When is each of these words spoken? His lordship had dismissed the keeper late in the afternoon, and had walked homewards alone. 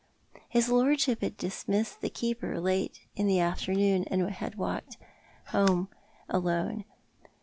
His 0.49 0.67
lordship 0.67 1.21
had 1.21 1.37
dismissed 1.37 2.01
the 2.01 2.09
keeper 2.09 2.59
late 2.59 3.01
in 3.15 3.27
the 3.27 3.39
afternoon, 3.39 4.03
and 4.05 4.27
had 4.31 4.55
walked 4.55 4.97
homewards 5.51 5.93
alone. 6.27 6.85